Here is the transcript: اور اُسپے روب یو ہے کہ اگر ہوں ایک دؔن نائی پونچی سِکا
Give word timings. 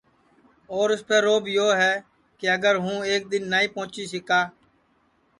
اور 0.73 0.87
اُسپے 0.93 1.17
روب 1.25 1.43
یو 1.55 1.67
ہے 1.81 1.93
کہ 2.39 2.45
اگر 2.57 2.73
ہوں 2.83 2.97
ایک 3.09 3.21
دؔن 3.31 3.43
نائی 3.51 3.67
پونچی 3.75 4.03
سِکا 4.13 4.41